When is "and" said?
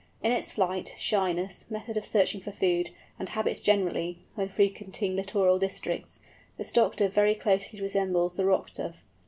3.19-3.29